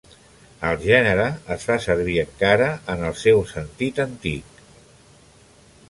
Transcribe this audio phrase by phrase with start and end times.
[0.69, 1.27] El gènere
[1.57, 4.67] es fa servir encara en el seu sentit antic.